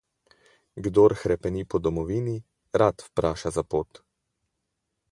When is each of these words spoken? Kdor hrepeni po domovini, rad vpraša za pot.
Kdor 0.87 1.13
hrepeni 1.21 1.63
po 1.73 1.77
domovini, 1.89 2.35
rad 2.83 2.97
vpraša 3.11 3.55
za 3.61 3.67
pot. 3.75 4.05